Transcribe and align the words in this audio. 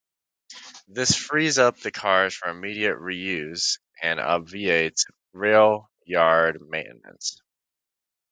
This 0.87 1.15
frees 1.15 1.59
up 1.59 1.77
the 1.77 1.91
cars 1.91 2.33
for 2.33 2.49
immediate 2.49 2.97
reuse 2.97 3.77
and 4.01 4.19
obviates 4.19 5.05
rail 5.31 5.91
yard 6.05 6.59
maintenance. 6.67 7.39